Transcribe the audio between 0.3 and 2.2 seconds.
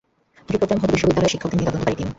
TV programme হত বিশ্ববিদ্যালয়ের শিক্ষকদের নিয়ে, তদন্তকারী টীম বসত।